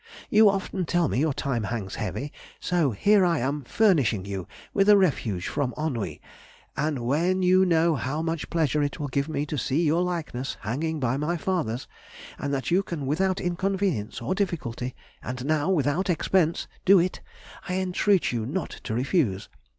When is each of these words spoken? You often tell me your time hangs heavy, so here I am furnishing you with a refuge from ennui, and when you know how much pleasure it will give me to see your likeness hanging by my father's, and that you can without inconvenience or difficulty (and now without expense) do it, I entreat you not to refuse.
You 0.31 0.49
often 0.49 0.85
tell 0.87 1.07
me 1.09 1.19
your 1.19 1.31
time 1.31 1.65
hangs 1.65 1.93
heavy, 1.93 2.33
so 2.59 2.89
here 2.89 3.23
I 3.23 3.37
am 3.37 3.61
furnishing 3.65 4.25
you 4.25 4.47
with 4.73 4.89
a 4.89 4.97
refuge 4.97 5.47
from 5.47 5.75
ennui, 5.77 6.19
and 6.75 7.05
when 7.05 7.43
you 7.43 7.67
know 7.67 7.93
how 7.95 8.23
much 8.23 8.49
pleasure 8.49 8.81
it 8.81 8.99
will 8.99 9.09
give 9.09 9.29
me 9.29 9.45
to 9.45 9.59
see 9.59 9.83
your 9.85 10.01
likeness 10.01 10.57
hanging 10.61 10.99
by 10.99 11.17
my 11.17 11.37
father's, 11.37 11.87
and 12.39 12.51
that 12.51 12.71
you 12.71 12.81
can 12.81 13.05
without 13.05 13.39
inconvenience 13.39 14.23
or 14.23 14.33
difficulty 14.33 14.95
(and 15.21 15.45
now 15.45 15.69
without 15.69 16.09
expense) 16.09 16.67
do 16.83 16.97
it, 16.97 17.21
I 17.69 17.75
entreat 17.75 18.31
you 18.31 18.47
not 18.47 18.71
to 18.85 18.95
refuse. 18.95 19.49